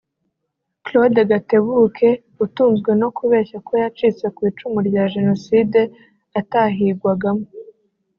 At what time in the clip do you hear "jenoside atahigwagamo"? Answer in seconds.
5.13-7.45